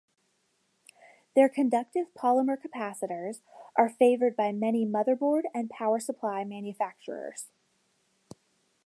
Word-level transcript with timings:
Their 1.35 1.47
conductive 1.47 2.11
polymer 2.15 2.57
capacitors 2.59 3.41
are 3.75 3.87
favored 3.87 4.35
by 4.35 4.51
many 4.51 4.83
motherboard 4.83 5.43
and 5.53 5.69
power 5.69 5.99
supply 5.99 6.43
manufacturers. 6.43 7.51